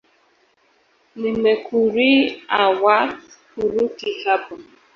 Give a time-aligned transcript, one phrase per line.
[1.19, 2.23] "Nimekurii
[2.61, 3.19] Awadh,
[3.53, 4.55] huruki hapo"